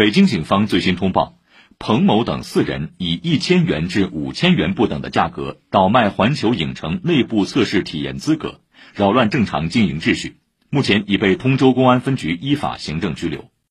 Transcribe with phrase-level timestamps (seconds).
[0.00, 1.36] 北京警方最新通报
[1.78, 8.62] 彭某等四人以一千元至五千元不等的价格倒卖环球影城内部测试体验资格
[8.94, 10.36] 扰乱正常经营秩序
[10.70, 13.50] 目前已被通州公安分局依法行政拘留。